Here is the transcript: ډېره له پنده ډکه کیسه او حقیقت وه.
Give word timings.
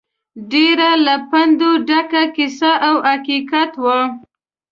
ډېره 0.51 0.89
له 1.05 1.15
پنده 1.29 1.69
ډکه 1.87 2.23
کیسه 2.35 2.71
او 2.87 2.95
حقیقت 3.09 3.71
وه. 3.83 3.99